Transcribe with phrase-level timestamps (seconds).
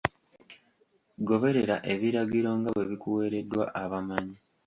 [1.29, 4.37] Goberera ebiragiro nga bwe bikuweereddwa abamanyi.